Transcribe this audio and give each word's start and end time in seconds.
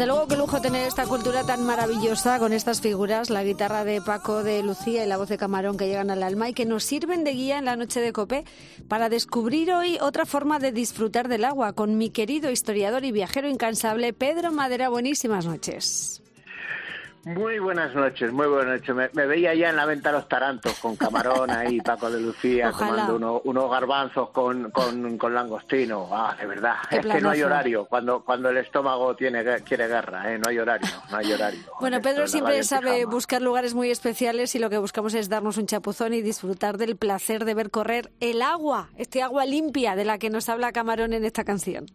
Desde 0.00 0.12
luego 0.12 0.28
que 0.28 0.36
lujo 0.38 0.62
tener 0.62 0.88
esta 0.88 1.04
cultura 1.04 1.44
tan 1.44 1.62
maravillosa 1.62 2.38
con 2.38 2.54
estas 2.54 2.80
figuras, 2.80 3.28
la 3.28 3.44
guitarra 3.44 3.84
de 3.84 4.00
Paco, 4.00 4.42
de 4.42 4.62
Lucía 4.62 5.04
y 5.04 5.06
la 5.06 5.18
voz 5.18 5.28
de 5.28 5.36
Camarón 5.36 5.76
que 5.76 5.88
llegan 5.88 6.10
al 6.10 6.22
alma 6.22 6.48
y 6.48 6.54
que 6.54 6.64
nos 6.64 6.84
sirven 6.84 7.22
de 7.22 7.32
guía 7.32 7.58
en 7.58 7.66
la 7.66 7.76
noche 7.76 8.00
de 8.00 8.14
Copé 8.14 8.46
para 8.88 9.10
descubrir 9.10 9.70
hoy 9.74 9.98
otra 10.00 10.24
forma 10.24 10.58
de 10.58 10.72
disfrutar 10.72 11.28
del 11.28 11.44
agua 11.44 11.74
con 11.74 11.98
mi 11.98 12.08
querido 12.08 12.50
historiador 12.50 13.04
y 13.04 13.12
viajero 13.12 13.46
incansable 13.46 14.14
Pedro 14.14 14.52
Madera. 14.52 14.88
Buenísimas 14.88 15.44
noches. 15.44 16.22
Muy 17.24 17.58
buenas 17.58 17.94
noches, 17.94 18.32
muy 18.32 18.46
buenas 18.46 18.80
noches. 18.80 19.10
Me, 19.14 19.26
veía 19.26 19.54
ya 19.54 19.70
en 19.70 19.76
la 19.76 19.84
venta 19.84 20.10
los 20.10 20.26
tarantos 20.26 20.78
con 20.78 20.96
camarón 20.96 21.50
ahí, 21.50 21.78
Paco 21.84 22.10
de 22.10 22.18
Lucía, 22.18 22.72
tomando 22.76 23.42
unos 23.44 23.70
garbanzos 23.70 24.30
con, 24.30 24.70
con, 24.70 25.34
langostino. 25.34 26.08
Ah, 26.10 26.34
de 26.40 26.46
verdad, 26.46 26.76
es 26.90 27.04
que 27.04 27.20
no 27.20 27.30
hay 27.30 27.42
horario. 27.42 27.84
Cuando, 27.84 28.24
cuando 28.24 28.48
el 28.48 28.56
estómago 28.56 29.14
tiene, 29.14 29.44
quiere 29.62 29.86
guerra, 29.86 30.32
¿eh? 30.32 30.38
no 30.38 30.48
hay 30.48 30.58
horario, 30.58 30.88
no 31.10 31.16
hay 31.18 31.32
horario. 31.32 31.60
Bueno, 31.78 32.00
Pedro 32.00 32.26
siempre 32.26 32.62
sabe 32.62 33.04
buscar 33.04 33.42
lugares 33.42 33.74
muy 33.74 33.90
especiales 33.90 34.54
y 34.54 34.58
lo 34.58 34.70
que 34.70 34.78
buscamos 34.78 35.12
es 35.12 35.28
darnos 35.28 35.58
un 35.58 35.66
chapuzón 35.66 36.14
y 36.14 36.22
disfrutar 36.22 36.78
del 36.78 36.96
placer 36.96 37.44
de 37.44 37.54
ver 37.54 37.70
correr 37.70 38.12
el 38.20 38.40
agua, 38.40 38.88
este 38.96 39.22
agua 39.22 39.44
limpia 39.44 39.94
de 39.94 40.06
la 40.06 40.18
que 40.18 40.30
nos 40.30 40.48
habla 40.48 40.72
Camarón 40.72 41.12
en 41.12 41.24
esta 41.24 41.44
canción. 41.44 41.86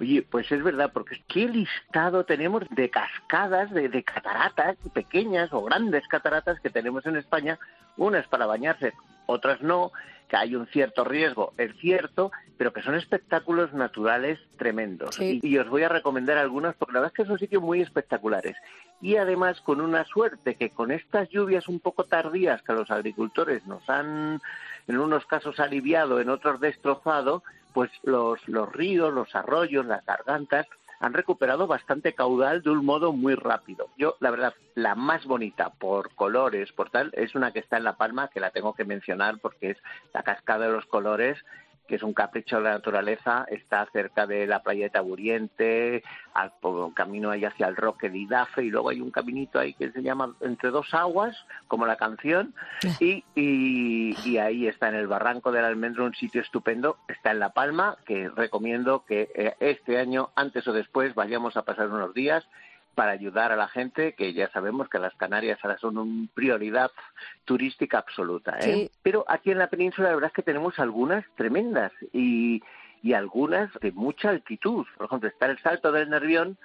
Oye, 0.00 0.22
pues 0.22 0.50
es 0.52 0.62
verdad, 0.62 0.90
porque 0.92 1.22
qué 1.28 1.48
listado 1.48 2.24
tenemos 2.24 2.62
de 2.70 2.90
cascadas, 2.90 3.70
de, 3.70 3.88
de 3.88 4.02
cataratas, 4.02 4.76
pequeñas 4.92 5.52
o 5.52 5.62
grandes 5.62 6.06
cataratas 6.08 6.60
que 6.60 6.70
tenemos 6.70 7.06
en 7.06 7.16
España, 7.16 7.58
unas 7.96 8.26
para 8.28 8.46
bañarse, 8.46 8.92
otras 9.26 9.60
no, 9.60 9.92
que 10.28 10.36
hay 10.36 10.54
un 10.54 10.66
cierto 10.66 11.04
riesgo, 11.04 11.52
es 11.56 11.74
cierto, 11.78 12.30
pero 12.56 12.72
que 12.72 12.82
son 12.82 12.94
espectáculos 12.94 13.72
naturales 13.72 14.38
tremendos. 14.56 15.18
Y, 15.20 15.58
os 15.58 15.68
voy 15.68 15.82
a 15.82 15.88
recomendar 15.88 16.36
algunas 16.38 16.76
porque 16.76 16.92
la 16.92 17.00
verdad 17.00 17.14
es 17.16 17.24
que 17.24 17.28
son 17.28 17.38
sitios 17.38 17.62
muy 17.62 17.80
espectaculares. 17.80 18.56
Y 19.00 19.16
además 19.16 19.60
con 19.60 19.80
una 19.80 20.04
suerte 20.04 20.56
que 20.56 20.70
con 20.70 20.90
estas 20.90 21.28
lluvias 21.30 21.68
un 21.68 21.80
poco 21.80 22.04
tardías 22.04 22.62
que 22.62 22.74
los 22.74 22.90
agricultores 22.90 23.66
nos 23.66 23.88
han 23.88 24.40
en 24.88 24.98
unos 24.98 25.24
casos 25.26 25.60
aliviado, 25.60 26.20
en 26.20 26.30
otros 26.30 26.60
destrozado, 26.60 27.42
pues 27.74 27.90
los, 28.02 28.46
los 28.48 28.72
ríos, 28.72 29.12
los 29.12 29.34
arroyos, 29.34 29.86
las 29.86 30.04
gargantas 30.04 30.66
han 31.00 31.12
recuperado 31.12 31.66
bastante 31.66 32.14
caudal 32.14 32.62
de 32.62 32.70
un 32.70 32.84
modo 32.84 33.12
muy 33.12 33.34
rápido. 33.34 33.88
Yo, 33.96 34.16
la 34.20 34.30
verdad, 34.30 34.54
la 34.74 34.94
más 34.94 35.24
bonita 35.26 35.70
por 35.70 36.14
colores, 36.14 36.72
por 36.72 36.90
tal, 36.90 37.10
es 37.14 37.34
una 37.34 37.52
que 37.52 37.60
está 37.60 37.76
en 37.76 37.84
La 37.84 37.96
Palma, 37.96 38.28
que 38.28 38.40
la 38.40 38.50
tengo 38.50 38.74
que 38.74 38.84
mencionar 38.84 39.38
porque 39.40 39.70
es 39.70 39.78
la 40.12 40.22
cascada 40.22 40.66
de 40.66 40.72
los 40.72 40.86
colores, 40.86 41.38
que 41.88 41.96
es 41.96 42.02
un 42.02 42.12
capricho 42.12 42.58
de 42.58 42.64
la 42.64 42.72
naturaleza, 42.72 43.46
está 43.48 43.86
cerca 43.92 44.26
de 44.26 44.46
la 44.46 44.62
playa 44.62 44.84
de 44.84 44.90
Taburiente, 44.90 46.04
al 46.34 46.52
camino 46.94 47.30
ahí 47.30 47.44
hacia 47.44 47.66
el 47.66 47.76
Roque 47.76 48.10
de 48.10 48.18
Idafe, 48.18 48.64
y 48.64 48.70
luego 48.70 48.90
hay 48.90 49.00
un 49.00 49.10
caminito 49.10 49.58
ahí 49.58 49.74
que 49.74 49.90
se 49.90 50.02
llama 50.02 50.34
Entre 50.40 50.70
dos 50.70 50.92
aguas, 50.92 51.34
como 51.66 51.86
la 51.86 51.96
canción, 51.96 52.54
y, 53.00 53.24
y, 53.34 54.38
ahí 54.38 54.68
está 54.68 54.88
en 54.88 54.94
el 54.94 55.06
Barranco 55.08 55.50
del 55.50 55.64
Almendro, 55.64 56.04
un 56.04 56.14
sitio 56.14 56.42
estupendo, 56.42 56.98
está 57.08 57.30
en 57.32 57.40
La 57.40 57.50
Palma, 57.50 57.96
que 58.04 58.28
recomiendo 58.28 59.04
que 59.06 59.30
eh, 59.34 59.54
este 59.58 59.98
año, 59.98 60.30
antes 60.36 60.68
o 60.68 60.72
después, 60.72 61.14
vayamos 61.14 61.56
a 61.56 61.62
pasar 61.62 61.88
unos 61.88 62.12
días 62.12 62.46
para 62.98 63.12
ayudar 63.12 63.52
a 63.52 63.56
la 63.56 63.68
gente, 63.68 64.14
que 64.14 64.32
ya 64.32 64.50
sabemos 64.50 64.88
que 64.88 64.98
las 64.98 65.14
Canarias 65.14 65.60
ahora 65.62 65.78
son 65.78 65.98
una 65.98 66.26
prioridad 66.34 66.90
turística 67.44 67.96
absoluta. 67.96 68.58
¿eh? 68.58 68.90
Pero 69.04 69.24
aquí 69.28 69.52
en 69.52 69.58
la 69.58 69.70
península 69.70 70.08
la 70.08 70.16
verdad 70.16 70.32
es 70.32 70.34
que 70.34 70.42
tenemos 70.42 70.80
algunas 70.80 71.24
tremendas 71.36 71.92
y, 72.12 72.60
y 73.04 73.12
algunas 73.12 73.72
de 73.74 73.92
mucha 73.92 74.30
altitud. 74.30 74.84
Por 74.96 75.06
ejemplo, 75.06 75.28
está 75.28 75.46
el 75.46 75.60
Salto 75.60 75.92
del 75.92 76.10
Nervión, 76.10 76.58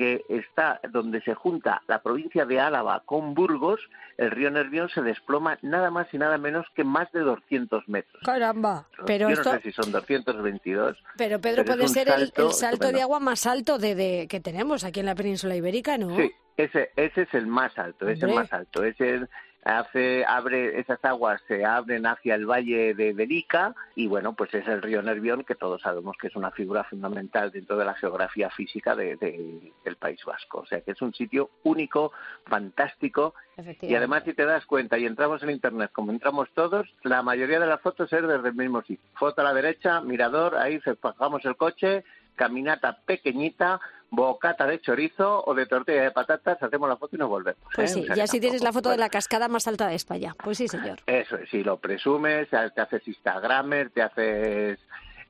que 0.00 0.24
está 0.30 0.80
donde 0.92 1.20
se 1.20 1.34
junta 1.34 1.82
la 1.86 2.02
provincia 2.02 2.46
de 2.46 2.58
Álava 2.58 3.02
con 3.04 3.34
Burgos, 3.34 3.82
el 4.16 4.30
río 4.30 4.50
Nervión 4.50 4.88
se 4.88 5.02
desploma 5.02 5.58
nada 5.60 5.90
más 5.90 6.06
y 6.14 6.16
nada 6.16 6.38
menos 6.38 6.66
que 6.74 6.84
más 6.84 7.12
de 7.12 7.20
200 7.20 7.86
metros. 7.86 8.22
Caramba, 8.24 8.86
pero 9.04 9.28
Yo 9.28 9.34
esto... 9.34 9.52
no 9.52 9.58
sé 9.58 9.62
si 9.64 9.72
son 9.72 9.92
222. 9.92 10.96
Pero 11.18 11.38
Pedro, 11.38 11.66
puede 11.66 11.86
ser 11.88 12.08
el, 12.08 12.32
salto 12.52 12.92
de 12.92 13.02
agua 13.02 13.20
más 13.20 13.46
alto 13.46 13.76
de, 13.76 14.26
que 14.26 14.40
tenemos 14.40 14.84
aquí 14.84 15.00
en 15.00 15.06
la 15.06 15.14
península 15.14 15.54
ibérica, 15.54 15.98
¿no? 15.98 16.16
Sí, 16.16 16.32
ese, 16.56 16.92
ese 16.96 17.22
es 17.22 17.34
el 17.34 17.46
más 17.46 17.78
alto, 17.78 18.08
ese 18.08 18.24
es 18.24 18.30
el 18.30 18.34
más 18.34 18.50
alto. 18.54 18.82
Ese 18.82 19.28
hace 19.64 20.24
abre 20.24 20.80
esas 20.80 21.04
aguas 21.04 21.40
se 21.46 21.64
abren 21.64 22.06
hacia 22.06 22.34
el 22.34 22.46
valle 22.46 22.94
de 22.94 23.12
Belica 23.12 23.74
y 23.94 24.06
bueno 24.06 24.34
pues 24.34 24.52
es 24.54 24.66
el 24.66 24.80
río 24.80 25.02
Nervión 25.02 25.44
que 25.44 25.54
todos 25.54 25.82
sabemos 25.82 26.16
que 26.18 26.28
es 26.28 26.36
una 26.36 26.50
figura 26.50 26.84
fundamental 26.84 27.50
dentro 27.50 27.76
de 27.76 27.84
la 27.84 27.94
geografía 27.94 28.50
física 28.50 28.96
de, 28.96 29.16
del 29.16 29.96
País 29.96 30.24
Vasco. 30.24 30.60
O 30.60 30.66
sea 30.66 30.80
que 30.80 30.92
es 30.92 31.02
un 31.02 31.12
sitio 31.12 31.50
único 31.64 32.12
fantástico. 32.46 33.34
Y 33.82 33.94
además 33.94 34.22
si 34.24 34.32
te 34.32 34.46
das 34.46 34.64
cuenta 34.64 34.96
y 34.96 35.04
entramos 35.04 35.42
en 35.42 35.50
internet 35.50 35.90
como 35.92 36.12
entramos 36.12 36.48
todos 36.54 36.88
la 37.02 37.22
mayoría 37.22 37.60
de 37.60 37.66
las 37.66 37.80
fotos 37.82 38.10
es 38.12 38.22
desde 38.22 38.48
el 38.48 38.54
mismo 38.54 38.80
sitio. 38.82 39.06
Foto 39.14 39.42
a 39.42 39.44
la 39.44 39.54
derecha 39.54 40.00
mirador 40.00 40.56
ahí 40.56 40.80
bajamos 41.02 41.44
el 41.44 41.56
coche 41.56 42.04
caminata 42.36 42.98
pequeñita 43.04 43.80
bocata 44.10 44.66
de 44.66 44.80
chorizo 44.80 45.44
o 45.44 45.54
de 45.54 45.66
tortilla 45.66 46.02
de 46.02 46.10
patatas, 46.10 46.62
hacemos 46.62 46.88
la 46.88 46.96
foto 46.96 47.16
y 47.16 47.18
nos 47.18 47.28
volvemos. 47.28 47.62
Pues 47.74 47.96
¿eh? 47.96 48.02
sí, 48.02 48.06
ya 48.14 48.26
si 48.26 48.40
tienes 48.40 48.62
la 48.62 48.72
foto 48.72 48.90
de 48.90 48.96
la 48.96 49.08
cascada 49.08 49.48
más 49.48 49.66
alta 49.66 49.88
de 49.88 49.94
España. 49.94 50.34
Pues 50.42 50.58
sí, 50.58 50.68
señor. 50.68 50.98
Eso 51.06 51.36
es, 51.36 51.48
si 51.50 51.62
lo 51.62 51.78
presumes, 51.78 52.48
te 52.50 52.80
haces 52.80 53.06
Instagramer, 53.06 53.90
te 53.90 54.02
haces 54.02 54.78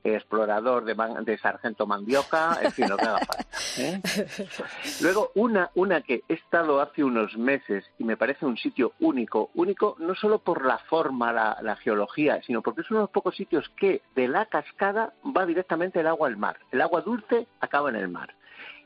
explorador 0.03 0.83
de, 0.85 0.95
de 1.23 1.37
sargento 1.37 1.85
mandioca, 1.85 2.57
en 2.61 2.71
fin, 2.71 2.89
lo 2.89 2.97
que 2.97 3.05
haga 3.05 3.19
falta. 3.19 3.45
¿eh? 3.77 4.01
Luego, 5.01 5.31
una, 5.35 5.69
una 5.75 6.01
que 6.01 6.23
he 6.27 6.33
estado 6.33 6.81
hace 6.81 7.03
unos 7.03 7.37
meses 7.37 7.85
y 7.99 8.03
me 8.03 8.17
parece 8.17 8.45
un 8.45 8.57
sitio 8.57 8.93
único, 8.99 9.51
único 9.53 9.95
no 9.99 10.15
solo 10.15 10.39
por 10.39 10.65
la 10.65 10.79
forma, 10.79 11.31
la, 11.31 11.57
la 11.61 11.75
geología, 11.75 12.41
sino 12.43 12.61
porque 12.61 12.81
es 12.81 12.89
uno 12.89 13.01
de 13.01 13.03
los 13.03 13.11
pocos 13.11 13.35
sitios 13.35 13.69
que 13.77 14.01
de 14.15 14.27
la 14.27 14.45
cascada 14.45 15.13
va 15.25 15.45
directamente 15.45 15.99
el 15.99 16.07
agua 16.07 16.27
al 16.27 16.37
mar. 16.37 16.57
El 16.71 16.81
agua 16.81 17.01
dulce 17.01 17.47
acaba 17.59 17.89
en 17.89 17.95
el 17.95 18.09
mar 18.09 18.33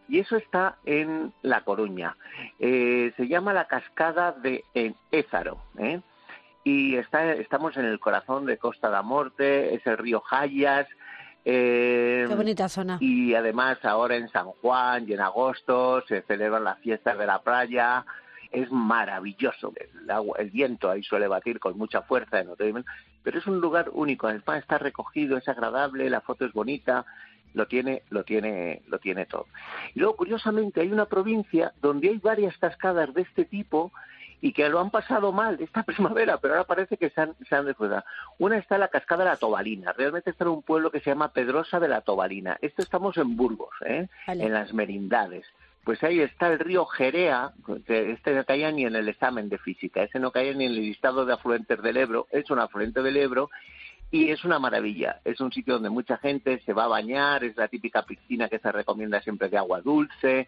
y 0.07 0.19
eso 0.19 0.37
está 0.37 0.77
en 0.85 1.33
La 1.41 1.61
Coruña. 1.61 2.15
Eh, 2.59 3.13
se 3.17 3.27
llama 3.27 3.53
la 3.53 3.65
cascada 3.65 4.31
de 4.31 4.63
Ézaro. 5.11 5.57
¿eh? 5.77 6.01
Y 6.63 6.95
está, 6.95 7.33
estamos 7.33 7.75
en 7.77 7.85
el 7.85 7.99
corazón 7.99 8.45
de 8.45 8.57
Costa 8.57 8.89
da 8.89 9.01
Morte, 9.01 9.75
es 9.75 9.85
el 9.87 9.97
río 9.97 10.21
Jayas. 10.21 10.87
Eh, 11.43 12.25
Qué 12.27 12.35
bonita 12.35 12.69
zona. 12.69 12.97
Y 12.99 13.35
además 13.35 13.83
ahora 13.83 14.15
en 14.15 14.29
San 14.29 14.47
Juan 14.61 15.05
y 15.07 15.13
en 15.13 15.21
agosto 15.21 16.03
se 16.07 16.21
celebran 16.23 16.63
las 16.63 16.79
fiestas 16.79 17.17
de 17.17 17.25
la 17.25 17.39
playa. 17.39 18.05
Es 18.51 18.71
maravilloso. 18.71 19.73
El, 19.75 20.09
agua, 20.09 20.37
el 20.39 20.49
viento 20.49 20.89
ahí 20.89 21.03
suele 21.03 21.27
batir 21.27 21.59
con 21.59 21.77
mucha 21.77 22.03
fuerza, 22.03 22.43
pero 23.23 23.39
es 23.39 23.47
un 23.47 23.59
lugar 23.59 23.89
único. 23.91 24.27
Además 24.27 24.59
está 24.59 24.77
recogido, 24.77 25.37
es 25.37 25.47
agradable, 25.47 26.09
la 26.09 26.21
foto 26.21 26.45
es 26.45 26.53
bonita 26.53 27.05
lo 27.55 27.67
tiene, 27.67 28.03
lo 28.09 28.23
tiene, 28.23 28.81
lo 28.87 28.99
tiene 28.99 29.25
todo. 29.25 29.47
Y 29.95 29.99
luego, 29.99 30.17
curiosamente, 30.17 30.81
hay 30.81 30.91
una 30.91 31.05
provincia 31.05 31.73
donde 31.81 32.09
hay 32.09 32.17
varias 32.17 32.55
cascadas 32.57 33.13
de 33.13 33.21
este 33.21 33.45
tipo 33.45 33.91
y 34.41 34.51
que 34.51 34.67
lo 34.69 34.79
han 34.79 34.91
pasado 34.91 35.31
mal 35.31 35.57
esta 35.59 35.83
primavera, 35.83 36.37
pero 36.37 36.53
ahora 36.53 36.67
parece 36.67 36.97
que 36.97 37.09
se 37.09 37.21
han, 37.21 37.33
se 37.47 37.55
han. 37.55 37.73
Una 38.37 38.57
está 38.57 38.77
la 38.77 38.89
cascada 38.89 39.23
de 39.23 39.29
la 39.31 39.37
Tobalina, 39.37 39.93
realmente 39.93 40.29
está 40.29 40.43
en 40.43 40.51
un 40.51 40.61
pueblo 40.61 40.91
que 40.91 40.99
se 40.99 41.09
llama 41.09 41.31
Pedrosa 41.31 41.79
de 41.79 41.87
la 41.87 42.01
Tobalina. 42.01 42.57
Esto 42.61 42.81
estamos 42.81 43.17
en 43.17 43.35
Burgos, 43.37 43.73
¿eh? 43.85 44.07
en 44.27 44.53
las 44.53 44.73
Merindades. 44.73 45.45
Pues 45.85 46.03
ahí 46.03 46.19
está 46.19 46.51
el 46.51 46.59
río 46.59 46.85
Jerea, 46.85 47.53
que 47.85 48.11
este 48.11 48.33
no 48.33 48.43
caía 48.43 48.71
ni 48.71 48.85
en 48.85 48.95
el 48.95 49.07
examen 49.07 49.49
de 49.49 49.59
física, 49.59 50.03
ese 50.03 50.19
no 50.19 50.31
caía 50.31 50.53
ni 50.53 50.65
en 50.65 50.71
el 50.71 50.81
listado 50.81 51.25
de 51.25 51.33
afluentes 51.33 51.81
del 51.81 51.97
Ebro, 51.97 52.27
es 52.31 52.49
un 52.49 52.59
afluente 52.59 53.03
del 53.03 53.17
Ebro 53.17 53.49
y 54.15 54.31
es 54.31 54.45
una 54.45 54.59
maravilla. 54.59 55.19
Es 55.25 55.41
un 55.41 55.51
sitio 55.51 55.73
donde 55.73 55.89
mucha 55.89 56.15
gente 56.15 56.61
se 56.65 56.71
va 56.71 56.85
a 56.85 56.87
bañar, 56.87 57.43
es 57.43 57.57
la 57.57 57.67
típica 57.67 58.03
piscina 58.03 58.47
que 58.47 58.59
se 58.59 58.71
recomienda 58.71 59.21
siempre 59.21 59.49
de 59.49 59.57
agua 59.57 59.81
dulce. 59.81 60.47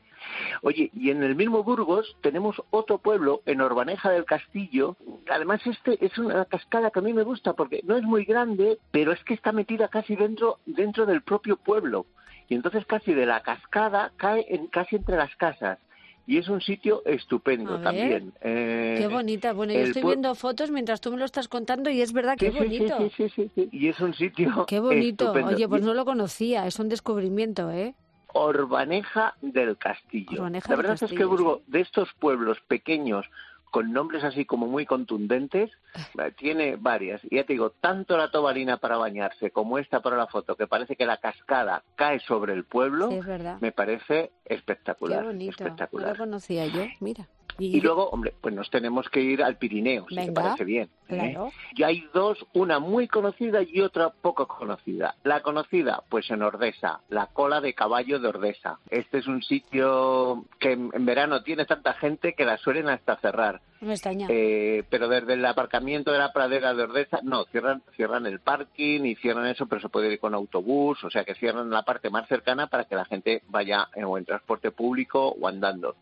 Oye, 0.62 0.90
y 0.94 1.10
en 1.10 1.22
el 1.22 1.36
mismo 1.36 1.64
Burgos 1.64 2.16
tenemos 2.22 2.56
otro 2.70 3.00
pueblo, 3.00 3.42
en 3.46 3.60
Orbaneja 3.60 4.10
del 4.10 4.24
Castillo. 4.24 4.96
Además, 5.30 5.60
este 5.68 5.98
es 6.06 6.18
una 6.18 6.46
cascada 6.46 6.92
que 6.92 7.00
a 7.00 7.02
mí 7.02 7.12
me 7.12 7.24
gusta 7.24 7.56
porque 7.56 7.82
no 7.84 7.98
es 7.98 8.04
muy 8.04 8.24
grande, 8.24 8.78
pero 8.92 9.12
es 9.12 9.22
que 9.26 9.34
está 9.34 9.52
metida 9.52 9.90
casi 9.90 10.16
dentro, 10.16 10.60
dentro 10.66 11.06
del 11.06 11.22
propio 11.22 11.58
pueblo. 11.58 12.06
Y 12.48 12.56
entonces 12.56 12.86
casi 12.86 13.14
de 13.14 13.26
la 13.26 13.42
cascada 13.42 14.14
cae 14.16 14.46
en, 14.48 14.68
casi 14.68 14.96
entre 14.96 15.18
las 15.18 15.36
casas 15.36 15.78
y 16.28 16.38
es 16.38 16.50
un 16.50 16.60
sitio 16.60 17.02
estupendo 17.06 17.80
también. 17.80 18.34
Eh, 18.42 18.96
qué 19.00 19.08
bonita. 19.08 19.54
Bueno, 19.54 19.72
yo 19.72 19.80
estoy 19.80 20.04
viendo 20.04 20.36
fotos 20.36 20.70
mientras 20.70 21.00
tú 21.00 21.10
me 21.10 21.18
lo 21.18 21.24
estás 21.24 21.48
contando 21.48 21.90
y 21.90 22.02
es 22.02 22.12
verdad 22.12 22.36
que 22.38 22.52
bonito. 22.52 22.98
Sí, 22.98 23.12
sí, 23.16 23.30
sí, 23.34 23.52
sí, 23.56 23.70
Y 23.72 23.88
es 23.88 24.00
un 24.02 24.14
sitio. 24.14 24.66
Qué 24.68 24.82
bonito. 24.82 25.32
Oye, 25.32 25.70
pues 25.70 25.84
no 25.84 25.94
lo 25.94 26.04
conocía, 26.04 26.68
es 26.68 26.80
un 26.80 26.90
descubrimiento, 26.90 27.72
¿eh? 27.72 27.96
Orbaneja 28.34 29.36
del 29.42 29.78
Castillo. 29.78 30.50
la 30.50 30.76
verdad 30.76 31.02
es 31.02 31.12
que 31.12 31.24
Burgo, 31.24 31.62
de 31.66 31.80
estos 31.80 32.10
pueblos 32.20 32.58
pequeños 32.68 33.26
con 33.78 33.94
nombres 33.94 34.24
así 34.24 34.44
como 34.44 34.66
muy 34.66 34.88
contundentes, 34.88 35.70
eh, 36.18 36.32
tiene 36.36 36.78
varias. 36.78 37.22
Y 37.26 37.36
ya 37.36 37.44
te 37.44 37.54
digo, 37.54 37.70
tanto 37.80 38.18
la 38.18 38.32
tobalina 38.32 38.78
para 38.78 38.98
bañarse 38.98 39.52
como 39.52 39.78
esta 39.78 40.00
para 40.00 40.18
la 40.18 40.26
foto, 40.26 40.56
que 40.56 40.66
parece 40.66 40.96
que 40.96 41.06
la 41.06 41.18
cascada 41.18 41.84
cae 41.96 42.20
sobre 42.22 42.54
el 42.54 42.64
pueblo, 42.64 43.12
me 43.62 43.72
parece 43.72 44.32
espectacular. 44.46 45.20
Qué 45.20 45.28
bonito. 45.28 45.52
Espectacular. 45.52 46.08
No 46.08 46.14
lo 46.14 46.18
conocía 46.18 46.66
yo, 46.66 46.88
mira. 47.02 47.28
Y, 47.60 47.82
luego, 47.82 48.10
hombre, 48.10 48.34
pues 48.40 48.54
nos 48.54 48.70
tenemos 48.70 49.10
que 49.10 49.22
ir 49.22 49.44
al 49.44 49.58
Pirineo, 49.58 50.06
si 50.10 50.16
te 50.16 50.32
parece 50.32 50.64
bien. 50.64 50.90
¿eh? 51.10 51.38
Y 51.76 51.84
hay 51.84 52.08
dos, 52.14 52.46
una 52.54 52.80
muy 52.80 53.08
conocida 53.08 53.62
y 53.64 53.82
otra 53.82 54.10
poco 54.10 54.48
conocida. 54.48 55.16
La 55.24 55.42
conocida, 55.42 56.04
pues 56.10 56.30
en 56.30 56.42
Ordesa, 56.42 57.02
la 57.10 57.28
cola 57.28 57.62
de 57.62 57.74
caballo 57.74 58.20
de 58.20 58.28
Ordesa. 58.28 58.80
Este 58.90 59.20
es 59.20 59.28
un 59.28 59.42
sitio 59.42 60.46
que 60.60 60.74
en, 60.74 61.06
verano 61.06 61.42
tiene 61.44 61.66
tanta 61.66 61.94
gente 61.94 62.34
que 62.34 62.46
la 62.46 62.58
suelen 62.58 62.90
hasta 62.90 63.18
cerrar. 63.18 63.62
Me 63.82 63.94
extraña. 63.94 64.28
Eh, 64.30 64.84
pero 64.90 65.08
desde 65.08 65.34
el 65.34 65.46
aparcamiento 65.46 66.12
de 66.12 66.18
la 66.18 66.34
pradera 66.34 66.74
de 66.74 66.84
Ordesa, 66.84 67.20
no, 67.24 67.46
cierran, 67.46 67.84
cierran 67.96 68.26
el 68.26 68.40
parking 68.40 69.02
y 69.06 69.16
cierran 69.16 69.48
eso, 69.48 69.68
pero 69.68 69.82
se 69.82 69.90
puede 69.90 70.12
ir 70.12 70.20
con 70.20 70.34
autobús, 70.34 71.04
o 71.04 71.10
sea 71.10 71.24
que 71.24 71.36
cierran 71.36 71.70
la 71.70 71.84
parte 71.84 72.10
más 72.10 72.28
cercana 72.28 72.68
para 72.68 72.86
que 72.86 72.96
la 72.96 73.06
gente 73.06 73.44
vaya 73.50 73.88
en, 73.94 74.06
o 74.06 74.18
en 74.18 74.26
transporte 74.26 74.72
público 74.72 75.36
o 75.40 75.48
andando. 75.48 75.96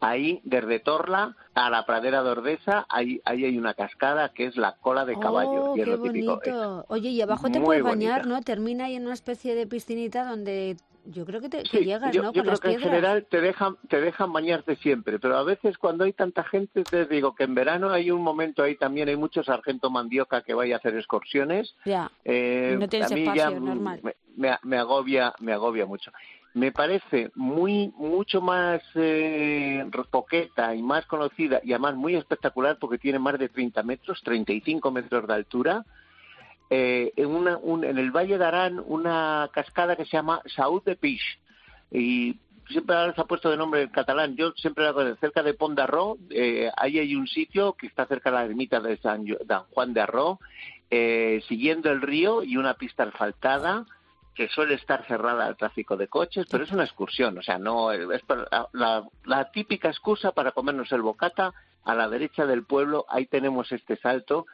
Ahí, 0.00 0.40
desde 0.44 0.78
Torla 0.78 1.34
a 1.54 1.70
la 1.70 1.86
pradera 1.86 2.22
de 2.22 2.30
Ordesa, 2.30 2.86
ahí, 2.88 3.20
ahí 3.24 3.44
hay 3.44 3.58
una 3.58 3.74
cascada 3.74 4.28
que 4.28 4.46
es 4.46 4.56
la 4.56 4.76
cola 4.76 5.04
de 5.04 5.18
caballo. 5.18 5.72
Oh, 5.72 5.74
qué 5.74 5.96
bonito. 5.96 6.84
Oye, 6.88 7.08
y 7.08 7.20
abajo 7.20 7.50
te 7.50 7.60
puedes 7.60 7.82
bañar, 7.82 8.26
¿no? 8.26 8.42
Termina 8.42 8.84
ahí 8.84 8.96
en 8.96 9.04
una 9.04 9.14
especie 9.14 9.54
de 9.54 9.66
piscinita 9.66 10.24
donde 10.24 10.76
yo 11.10 11.24
creo 11.24 11.40
que, 11.40 11.48
te, 11.48 11.62
llegas, 11.62 12.14
yo, 12.14 12.22
¿no? 12.22 12.32
Yo 12.32 12.42
creo 12.42 12.58
que 12.58 12.72
en 12.72 12.80
general 12.80 13.26
te 13.30 13.40
dejan, 13.40 13.76
te 13.88 14.00
dejan 14.00 14.32
bañarte 14.32 14.76
siempre, 14.76 15.18
pero 15.18 15.36
a 15.36 15.42
veces 15.42 15.78
cuando 15.78 16.04
hay 16.04 16.12
tanta 16.12 16.44
gente, 16.44 16.84
te 16.84 17.06
digo 17.06 17.34
que 17.34 17.44
en 17.44 17.54
verano 17.54 17.90
hay 17.90 18.10
un 18.10 18.22
momento 18.22 18.62
ahí 18.62 18.76
también, 18.76 19.08
hay 19.08 19.16
mucho 19.16 19.42
sargento 19.42 19.90
mandioca 19.90 20.42
que 20.42 20.54
vaya 20.54 20.76
a 20.76 20.78
hacer 20.78 20.94
excursiones. 20.96 21.74
Ya, 21.84 22.10
eh, 22.24 22.76
no 22.78 22.88
tienes 22.88 23.10
espacio, 23.10 23.58
normal. 23.58 24.02
Me, 24.36 24.76
agobia, 24.76 25.34
me 25.40 25.52
agobia 25.52 25.86
mucho 25.86 26.12
me 26.54 26.72
parece 26.72 27.30
muy 27.34 27.92
mucho 27.96 28.40
más 28.40 28.82
eh, 28.94 29.84
poqueta 30.10 30.74
y 30.74 30.82
más 30.82 31.06
conocida 31.06 31.60
y 31.62 31.72
además 31.72 31.94
muy 31.94 32.16
espectacular 32.16 32.78
porque 32.80 32.98
tiene 32.98 33.18
más 33.18 33.38
de 33.38 33.48
30 33.48 33.82
metros, 33.82 34.22
35 34.24 34.90
metros 34.90 35.26
de 35.26 35.34
altura. 35.34 35.84
Eh, 36.70 37.12
en, 37.16 37.26
una, 37.28 37.58
en 37.64 37.98
el 37.98 38.10
Valle 38.10 38.36
de 38.36 38.44
Arán 38.44 38.82
una 38.84 39.48
cascada 39.52 39.96
que 39.96 40.04
se 40.04 40.16
llama 40.16 40.42
Saúl 40.54 40.82
de 40.84 40.96
Pix 40.96 41.22
y 41.90 42.36
siempre 42.68 42.94
se 43.14 43.20
ha 43.20 43.24
puesto 43.24 43.50
de 43.50 43.56
nombre 43.56 43.82
en 43.82 43.88
catalán. 43.88 44.36
Yo 44.36 44.52
siempre 44.52 44.84
la 44.84 44.92
conozco 44.92 45.20
cerca 45.20 45.42
de 45.42 45.54
Pont 45.54 45.76
d'Arró. 45.76 46.18
Eh, 46.30 46.70
ahí 46.76 46.98
hay 46.98 47.14
un 47.16 47.26
sitio 47.26 47.72
que 47.72 47.86
está 47.86 48.06
cerca 48.06 48.30
de 48.30 48.36
la 48.36 48.44
ermita 48.44 48.80
de 48.80 48.98
San 48.98 49.24
Juan 49.70 49.94
de 49.94 50.00
Arró, 50.00 50.40
eh, 50.90 51.42
siguiendo 51.48 51.90
el 51.90 52.02
río 52.02 52.42
y 52.42 52.56
una 52.56 52.74
pista 52.74 53.04
asfaltada 53.04 53.86
que 54.34 54.48
suele 54.48 54.74
estar 54.74 55.04
cerrada 55.06 55.46
al 55.46 55.56
tráfico 55.56 55.96
de 55.96 56.06
coches, 56.06 56.46
pero 56.48 56.62
es 56.62 56.70
una 56.70 56.84
excursión, 56.84 57.36
o 57.36 57.42
sea, 57.42 57.58
no 57.58 57.90
es 57.90 58.22
la, 58.72 59.04
la, 59.24 59.50
típica 59.50 59.88
excusa 59.88 60.30
para 60.30 60.52
comernos 60.52 60.92
el 60.92 61.02
bocata 61.02 61.52
a 61.82 61.94
la 61.96 62.08
derecha 62.08 62.46
del 62.46 62.62
pueblo, 62.64 63.04
ahí 63.08 63.26
tenemos 63.26 63.72
este 63.72 63.96
salto 63.96 64.46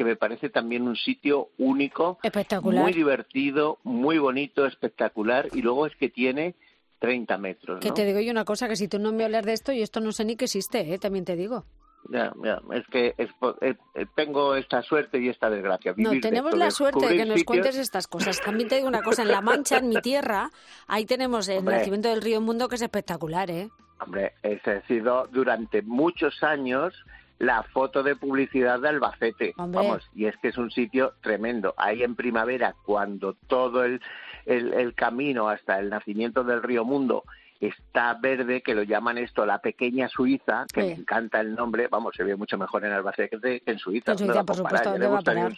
que 0.00 0.04
me 0.04 0.16
parece 0.16 0.48
también 0.48 0.88
un 0.88 0.96
sitio 0.96 1.50
único, 1.58 2.18
espectacular. 2.22 2.82
muy 2.82 2.94
divertido, 2.94 3.80
muy 3.82 4.16
bonito, 4.16 4.64
espectacular, 4.64 5.48
y 5.52 5.60
luego 5.60 5.84
es 5.84 5.94
que 5.94 6.08
tiene 6.08 6.54
30 7.00 7.36
metros. 7.36 7.80
Que 7.80 7.92
te 7.92 8.06
digo 8.06 8.18
yo 8.18 8.30
una 8.30 8.46
cosa, 8.46 8.66
que 8.66 8.76
si 8.76 8.88
tú 8.88 8.98
no 8.98 9.12
me 9.12 9.24
hablas 9.24 9.44
de 9.44 9.52
esto, 9.52 9.72
y 9.72 9.82
esto 9.82 10.00
no 10.00 10.12
sé 10.12 10.24
ni 10.24 10.36
que 10.36 10.46
existe, 10.46 10.94
¿eh? 10.94 10.98
también 10.98 11.26
te 11.26 11.36
digo. 11.36 11.66
Ya, 12.08 12.32
ya, 12.42 12.62
es 12.72 12.86
que 12.86 13.14
eh, 13.18 13.28
eh, 13.60 14.06
tengo 14.16 14.56
esta 14.56 14.80
suerte 14.80 15.20
y 15.20 15.28
esta 15.28 15.50
desgracia. 15.50 15.92
no, 15.98 16.18
tenemos 16.18 16.56
la 16.56 16.70
suerte 16.70 17.06
de 17.06 17.16
que 17.18 17.26
nos 17.26 17.44
cuentes 17.44 17.76
estas 17.76 18.06
cosas. 18.06 18.40
También 18.40 18.70
te 18.70 18.76
digo 18.76 18.88
una 18.88 19.02
cosa, 19.02 19.20
en 19.20 19.28
La 19.28 19.42
Mancha, 19.42 19.76
en 19.76 19.90
mi 19.90 20.00
tierra, 20.00 20.50
ahí 20.86 21.04
tenemos 21.04 21.46
el 21.50 21.62
nacimiento 21.62 22.08
del 22.08 22.22
río 22.22 22.40
Mundo 22.40 22.70
que 22.70 22.76
es 22.76 22.82
espectacular, 22.82 23.50
¿eh? 23.50 23.68
Hombre, 24.00 24.32
ha 24.42 24.86
sido 24.86 25.28
durante 25.30 25.82
muchos 25.82 26.42
años 26.42 26.94
la 27.40 27.62
foto 27.62 28.02
de 28.02 28.16
publicidad 28.16 28.80
de 28.80 28.90
Albacete. 28.90 29.54
Vamos, 29.56 30.08
y 30.14 30.26
es 30.26 30.36
que 30.36 30.48
es 30.48 30.58
un 30.58 30.70
sitio 30.70 31.14
tremendo. 31.22 31.74
Ahí 31.78 32.02
en 32.02 32.14
primavera, 32.14 32.74
cuando 32.84 33.32
todo 33.32 33.82
el, 33.82 34.00
el 34.44 34.94
camino 34.94 35.48
hasta 35.48 35.78
el 35.78 35.88
nacimiento 35.88 36.44
del 36.44 36.62
río 36.62 36.84
Mundo 36.84 37.24
está 37.58 38.14
verde, 38.14 38.60
que 38.60 38.74
lo 38.74 38.82
llaman 38.82 39.16
esto 39.16 39.46
la 39.46 39.58
pequeña 39.58 40.08
Suiza, 40.08 40.66
que 40.72 40.82
me 40.82 40.92
encanta 40.92 41.40
el 41.40 41.54
nombre, 41.54 41.88
vamos, 41.88 42.14
se 42.14 42.24
ve 42.24 42.36
mucho 42.36 42.58
mejor 42.58 42.84
en 42.84 42.92
Albacete 42.92 43.40
que 43.40 43.62
en 43.64 43.78
Suiza. 43.78 44.14
¿Dónde 44.14 44.34
va, 44.34 44.44
por 44.44 44.62
parar? 44.62 44.84
¿dónde 44.84 45.06
va 45.06 45.18
a 45.18 45.22
parar? 45.22 45.52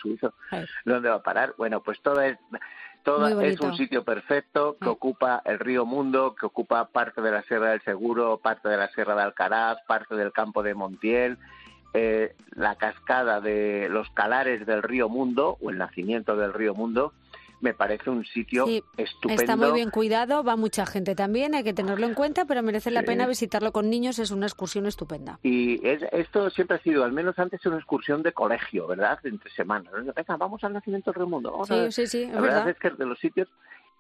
¿Dónde 0.85 1.09
va 1.09 1.17
a 1.17 1.23
parar? 1.23 1.55
Bueno, 1.59 1.83
pues 1.83 2.01
todo 2.01 2.21
es... 2.23 2.39
Todo 3.05 3.41
es 3.41 3.59
un 3.59 3.77
sitio 3.77 4.05
perfecto 4.05 4.77
que 4.81 4.89
ocupa 4.89 5.43
el 5.45 5.59
río 5.59 5.85
Mundo, 5.85 6.37
que 6.39 6.47
ocupa 6.47 6.85
parte 6.87 7.21
de 7.21 7.33
la 7.33 7.43
Sierra 7.43 7.71
del 7.71 7.83
Seguro, 7.83 8.39
parte 8.39 8.69
de 8.69 8.77
la 8.77 8.87
Sierra 8.91 9.17
de 9.17 9.23
Alcaraz, 9.23 9.79
parte 9.89 10.15
del 10.15 10.31
campo 10.31 10.63
de 10.63 10.75
Montiel, 10.75 11.37
eh, 11.95 12.35
la 12.55 12.77
cascada 12.77 13.41
de 13.41 13.89
los 13.91 14.09
calares 14.11 14.67
del 14.67 14.83
río 14.83 15.09
Mundo, 15.09 15.59
o 15.61 15.71
el 15.71 15.79
nacimiento 15.79 16.37
del 16.37 16.53
río 16.53 16.75
Mundo, 16.75 17.13
me 17.63 17.75
parece 17.75 18.11
un 18.11 18.25
sitio 18.25 18.67
estupendo. 18.97 19.41
Está 19.41 19.57
muy 19.57 19.73
bien 19.73 19.91
cuidado, 19.91 20.43
va 20.43 20.57
mucha 20.57 20.85
gente 20.85 21.15
también, 21.15 21.55
hay 21.55 21.63
que 21.63 21.73
tenerlo 21.73 22.07
en 22.07 22.15
cuenta, 22.15 22.45
pero 22.45 22.63
merece 22.63 22.91
la 22.91 23.05
pena 23.05 23.27
visitarlo 23.27 23.73
con 23.73 23.89
niños, 23.89 24.19
es 24.19 24.33
una 24.33 24.47
excursión 24.47 24.87
estupenda. 24.87 25.39
Y 25.43 25.81
esto 25.87 26.51
siempre 26.51 26.77
ha 26.77 26.81
sido, 26.81 27.05
al 27.05 27.13
menos 27.13 27.39
antes, 27.39 27.65
una 27.65 27.77
excursión 27.77 28.23
de 28.23 28.33
colegio, 28.33 28.89
¿verdad? 28.89 29.19
Entre 29.23 29.51
semanas. 29.53 29.93
Venga, 29.95 30.37
vamos 30.37 30.63
al 30.65 30.73
nacimiento 30.73 31.13
del 31.13 31.27
mundo. 31.27 31.63
sí, 31.67 31.93
sí, 31.93 32.07
sí, 32.09 32.27
la 32.27 32.41
verdad, 32.41 32.69
es 32.69 32.79
que 32.79 32.89
es 32.89 32.99
de 32.99 33.07
los 33.07 33.19
sitios, 33.21 33.49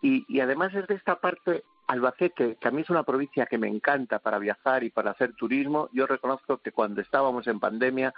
y, 0.02 0.24
y 0.28 0.40
además 0.40 0.74
es 0.74 0.86
de 0.86 0.94
esta 0.94 1.16
parte 1.16 1.64
Albacete, 1.86 2.56
que 2.56 2.68
a 2.68 2.70
mí 2.70 2.82
es 2.82 2.90
una 2.90 3.02
provincia 3.02 3.46
que 3.46 3.58
me 3.58 3.68
encanta 3.68 4.18
para 4.18 4.38
viajar 4.38 4.84
y 4.84 4.90
para 4.90 5.12
hacer 5.12 5.34
turismo, 5.34 5.88
yo 5.92 6.06
reconozco 6.06 6.58
que 6.58 6.72
cuando 6.72 7.00
estábamos 7.00 7.46
en 7.46 7.60
pandemia 7.60 8.14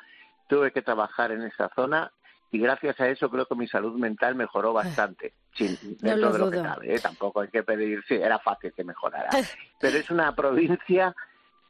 tuve 0.49 0.73
que 0.73 0.83
trabajar 0.83 1.33
en 1.33 1.43
esa 1.43 1.71
zona 1.75 2.13
y 2.51 2.59
gracias 2.59 3.01
a 3.01 3.09
eso 3.09 3.31
creo 3.31 3.47
que 3.47 3.55
mi 3.55 3.67
salud 3.67 3.99
mental 3.99 4.35
mejoró 4.37 4.73
bastante, 4.73 5.33
sin, 5.55 5.77
dentro 5.99 6.33
de 6.33 6.39
lo 6.39 6.51
que 6.51 6.63
cabe, 6.63 6.95
¿eh? 6.95 7.01
tampoco 7.01 7.41
hay 7.41 7.49
que 7.49 7.63
pedir, 7.63 8.05
sí, 8.07 8.15
era 8.15 8.39
fácil 8.39 8.73
que 8.73 8.85
mejorara, 8.85 9.31
pero 9.81 9.99
es 9.99 10.11
una 10.11 10.35
provincia 10.35 11.15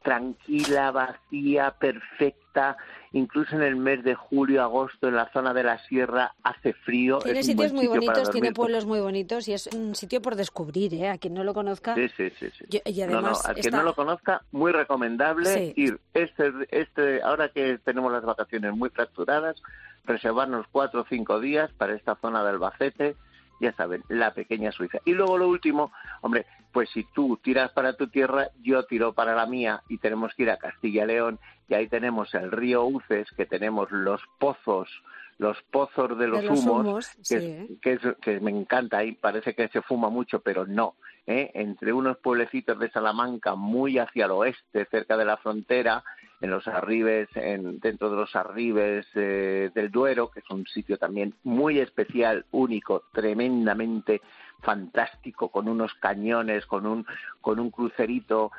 tranquila, 0.05 0.91
vacía, 0.91 1.71
perfecta, 1.71 2.77
incluso 3.11 3.55
en 3.55 3.63
el 3.63 3.75
mes 3.75 4.03
de 4.03 4.13
julio, 4.13 4.61
agosto, 4.61 5.07
en 5.07 5.15
la 5.15 5.31
zona 5.33 5.51
de 5.51 5.63
la 5.63 5.79
sierra 5.87 6.35
hace 6.43 6.73
frío. 6.73 7.17
Tiene 7.19 7.41
sitios 7.41 7.73
muy 7.73 7.87
bonitos, 7.87 8.29
tiene 8.29 8.53
pueblos 8.53 8.85
muy 8.85 8.99
bonitos 8.99 9.47
y 9.47 9.53
es 9.53 9.65
un 9.73 9.95
sitio 9.95 10.21
por 10.21 10.35
descubrir, 10.35 10.93
¿eh? 10.93 11.09
A 11.09 11.17
quien 11.17 11.33
no 11.33 11.43
lo 11.43 11.55
conozca. 11.55 11.95
Sí, 11.95 12.07
sí, 12.15 12.29
sí. 12.39 12.81
y 12.85 13.01
además 13.01 13.23
no, 13.23 13.29
no, 13.31 13.37
al 13.43 13.55
que 13.55 13.71
no 13.71 13.81
lo 13.81 13.95
conozca, 13.95 14.43
muy 14.51 14.71
recomendable 14.71 15.73
ir. 15.75 15.99
Este, 16.13 16.53
este, 16.69 17.23
ahora 17.23 17.49
que 17.49 17.79
tenemos 17.79 18.11
las 18.11 18.23
vacaciones 18.23 18.75
muy 18.75 18.91
fracturadas, 18.91 19.59
reservarnos 20.05 20.67
cuatro 20.71 21.01
o 21.01 21.05
cinco 21.09 21.39
días 21.39 21.71
para 21.73 21.95
esta 21.95 22.15
zona 22.17 22.43
de 22.43 22.51
Albacete, 22.51 23.15
ya 23.59 23.73
saben, 23.73 24.03
la 24.09 24.35
pequeña 24.35 24.71
Suiza. 24.71 24.99
Y 25.03 25.13
luego 25.13 25.37
lo 25.37 25.47
último, 25.47 25.91
hombre, 26.21 26.45
pues 26.75 26.89
si 26.89 27.05
tú 27.05 27.39
tiras 27.41 27.71
para 27.71 27.93
tu 27.93 28.07
tierra, 28.09 28.49
yo 28.61 28.83
tiro 28.83 29.13
para 29.13 29.33
la 29.33 29.45
mía 29.45 29.81
y 29.87 29.97
tenemos 29.97 30.33
que 30.35 30.43
ir 30.43 30.49
a 30.49 30.57
Castilla 30.57 31.05
y 31.05 31.07
León 31.07 31.39
y 31.69 31.73
ahí 31.73 31.87
tenemos 31.87 32.33
el 32.33 32.51
río 32.51 32.83
Uces, 32.83 33.29
que 33.37 33.45
tenemos 33.45 33.89
los 33.91 34.21
pozos, 34.39 34.89
los 35.37 35.57
pozos 35.71 36.19
de 36.19 36.27
los, 36.27 36.43
humos, 36.43 37.09
que, 37.29 38.39
me 38.41 38.51
encanta, 38.51 38.97
ahí 38.97 39.13
parece 39.13 39.55
que 39.55 39.69
se 39.69 39.81
fuma 39.83 40.09
mucho, 40.09 40.41
pero 40.41 40.67
no. 40.67 40.95
¿eh? 41.25 41.49
Entre 41.53 41.93
unos 41.93 42.17
pueblecitos 42.17 42.77
de 42.77 42.91
Salamanca, 42.91 43.55
muy 43.55 43.97
hacia 43.97 44.25
el 44.25 44.31
oeste, 44.31 44.85
cerca 44.91 45.15
de 45.15 45.23
la 45.23 45.37
frontera, 45.37 46.03
en 46.41 46.49
los 46.49 46.67
arribes, 46.67 47.29
en, 47.35 47.79
dentro 47.79 48.09
de 48.09 48.17
los 48.17 48.35
arribes 48.35 49.07
eh, 49.15 49.71
del 49.73 49.91
Duero, 49.91 50.29
que 50.29 50.41
es 50.41 50.49
un 50.49 50.65
sitio 50.67 50.97
también 50.97 51.35
muy 51.43 51.79
especial, 51.79 52.45
único, 52.51 53.03
tremendamente 53.13 54.21
fantástico, 54.61 55.49
con 55.49 55.67
unos 55.67 55.93
cañones, 55.95 56.65
con 56.65 56.85
un, 56.85 57.05
con 57.41 57.59
un 57.59 57.71
crucerito 57.71 58.51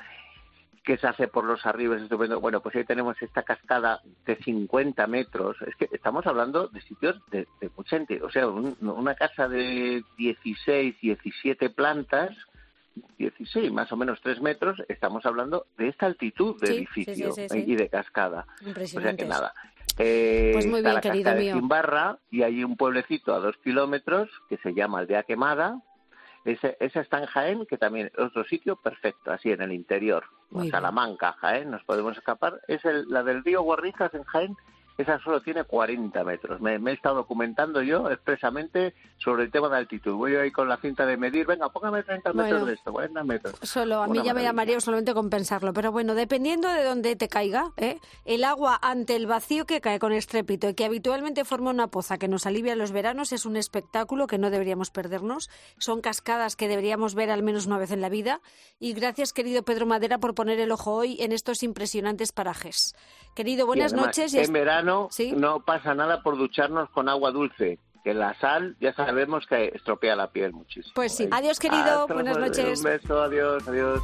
que 0.87 0.97
se 0.99 1.09
hace 1.09 1.27
por 1.27 1.45
los 1.45 1.67
arribes 1.67 2.01
estupendo. 2.01 2.41
Bueno, 2.41 2.61
pues 2.61 2.77
ahí 2.77 2.85
tenemos 2.85 3.21
esta 3.21 3.43
cascada 3.43 4.01
de 4.25 4.37
50 4.37 5.05
metros. 5.09 5.57
Es 5.67 5.75
que 5.75 5.89
estamos 5.91 6.25
hablando 6.29 6.69
de 6.69 6.81
sitios 6.81 7.21
de, 7.33 7.49
mucha 7.77 7.97
entidad. 7.97 8.23
O 8.23 8.31
sea, 8.31 8.47
una 8.47 9.17
casa 9.17 9.49
de 9.49 10.05
16, 10.17 11.01
17 11.01 11.71
plantas, 11.71 12.37
16, 13.19 13.73
más 13.73 13.91
o 13.91 13.97
menos 13.97 14.21
3 14.23 14.41
metros, 14.41 14.81
estamos 14.89 15.27
hablando 15.27 15.67
de 15.77 15.89
esta 15.89 16.07
altitud 16.07 16.57
de 16.61 16.77
edificio 16.77 17.35
y 17.53 17.75
de 17.75 17.89
cascada. 17.89 18.47
O 18.65 18.87
sea 19.01 19.17
que 19.17 19.27
nada. 19.27 19.53
Eh, 19.99 20.51
pues 20.53 20.67
muy 20.67 20.83
bien, 20.83 20.95
la 20.95 21.01
querido 21.01 21.33
de 21.33 21.53
Simbarra 21.53 22.19
y 22.31 22.43
hay 22.43 22.63
un 22.63 22.77
pueblecito 22.77 23.35
a 23.35 23.39
dos 23.39 23.57
kilómetros 23.59 24.29
que 24.49 24.59
se 24.59 24.75
llama 24.75 24.99
Aldea 24.99 25.23
Quemada, 25.23 25.81
ese, 26.47 26.77
esa 26.79 27.01
está 27.01 27.19
en 27.19 27.27
Jaén, 27.27 27.67
que 27.67 27.77
también 27.77 28.07
es 28.07 28.19
otro 28.19 28.45
sitio 28.45 28.77
perfecto, 28.77 29.33
así 29.33 29.51
en 29.51 29.63
el 29.63 29.73
interior. 29.73 30.25
Salamanca, 30.71 31.33
Jaén, 31.41 31.71
nos 31.73 31.83
podemos 31.83 32.17
escapar. 32.17 32.61
Es 32.69 32.85
el, 32.85 33.09
la 33.09 33.25
del 33.25 33.43
río 33.43 33.63
Guarrizas 33.63 34.15
en 34.15 34.23
Jaén, 34.23 34.57
esa 34.99 35.19
solo 35.21 35.43
tiene 35.43 35.65
40 35.65 36.25
metros. 36.25 36.61
Me, 36.61 36.77
he 36.77 36.93
estado 36.95 37.17
documentando 37.17 37.83
yo 37.83 38.11
expresamente 38.11 38.95
sobre 39.19 39.45
el 39.45 39.51
tema 39.51 39.69
de 39.69 39.77
altitud. 39.77 40.15
Voy 40.15 40.37
ahí 40.37 40.51
con 40.51 40.69
la 40.69 40.79
cinta 40.79 41.05
de 41.05 41.17
medir, 41.19 41.47
venga, 41.47 41.69
póngame 41.69 42.03
30 42.03 42.33
metros 42.33 42.67
de 42.67 42.73
esto, 42.75 42.93
40 42.93 43.25
metros. 43.25 43.55
Solo, 43.63 44.03
a 44.03 44.07
mí 44.07 44.21
ya 44.25 44.33
me 44.33 44.43
llamaría 44.43 44.81
solamente 44.81 45.13
compensarlo. 45.13 45.75
Pero 45.75 45.93
bueno, 45.93 46.15
dependiendo 46.15 46.73
de 46.73 46.83
dónde 46.83 47.15
te 47.15 47.29
caiga, 47.29 47.73
¿eh? 47.77 47.99
el 48.25 48.45
agua 48.45 48.79
ante 48.81 49.17
el 49.17 49.27
vacío 49.27 49.67
que 49.67 49.81
cae 49.83 49.99
con 49.99 50.13
estrépito 50.13 50.69
y 50.71 50.75
que 50.75 50.87
habitualmente 50.87 51.45
forma 51.45 51.71
una 51.71 51.89
poza 51.89 52.17
que 52.17 52.29
nos 52.29 52.47
alivia 52.47 52.73
en 52.73 52.79
los 52.79 52.93
veranos 52.93 53.33
es 53.33 53.45
un 53.45 53.57
espectáculo 53.57 54.27
que 54.27 54.39
no 54.39 54.51
deberíamos 54.51 54.91
perdernos. 54.91 55.51
Son 55.79 56.01
cascadas 56.01 56.57
que 56.57 56.69
deberíamos 56.69 57.15
ver 57.15 57.31
al 57.31 57.43
menos 57.43 57.67
una 57.67 57.79
vez 57.79 57.91
en 57.91 58.01
la 58.01 58.09
vida. 58.09 58.41
Y 58.79 58.95
gracias, 58.95 59.35
querido 59.35 59.63
Pedro 59.63 59.85
Madera, 59.85 60.19
por 60.19 60.35
poner 60.35 60.59
el 60.59 60.73
ojo 60.73 60.95
hoy 60.95 61.19
en 61.21 61.33
estos 61.33 61.63
impresionantes 61.63 62.33
parajes. 62.33 62.95
Querido, 63.35 63.67
buenas 63.67 63.93
noches. 63.93 64.33
En 64.33 64.53
verano 64.53 64.86
no 64.87 65.61
pasa 65.61 65.95
nada 65.95 66.23
por 66.23 66.37
ducharnos 66.39 66.89
con 66.91 67.09
agua 67.09 67.31
dulce 67.31 67.79
que 68.07 68.15
la 68.15 68.39
sal 68.39 68.77
ya 68.81 68.95
sabemos 68.95 69.47
que 69.47 69.73
estropea 69.75 70.15
la 70.15 70.31
piel 70.31 70.53
muchísimo. 70.53 70.93
Pues 70.95 71.13
sí. 71.17 71.29
Adiós, 71.33 71.59
querido. 71.59 72.07
Buenas 72.07 72.39
noches. 72.39 72.79
Un 72.79 72.85
beso, 72.85 73.21
adiós, 73.21 73.67
adiós. 73.67 74.01